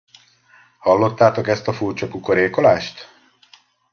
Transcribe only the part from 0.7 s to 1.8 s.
Hallottátok ezt a